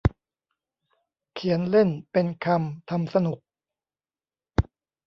[1.33, 3.39] เขียนเล่น เป็นคำ ทำสนุก